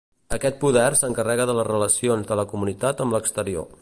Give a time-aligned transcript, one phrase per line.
[0.35, 3.69] Aquest poder s'encarrega de les relacions de la comunitat amb l'exterior.